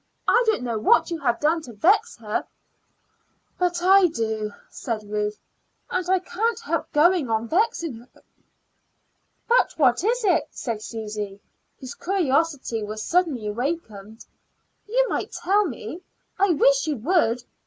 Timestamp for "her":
2.17-2.47, 8.11-8.23